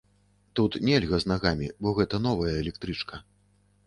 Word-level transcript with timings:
Тут 0.59 0.77
нельга 0.87 1.19
з 1.23 1.29
нагамі, 1.31 1.67
бо 1.87 1.93
гэта 1.99 2.21
новая 2.29 2.55
электрычка. 2.63 3.21